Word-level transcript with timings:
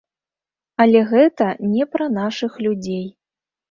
Але 0.85 1.03
гэта 1.13 1.53
не 1.77 1.89
пра 1.95 2.11
нашых 2.19 2.61
людзей. 2.67 3.03